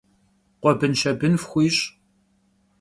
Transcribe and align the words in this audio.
Khuebınşebın 0.61 1.33
fxuiş'! 1.41 1.81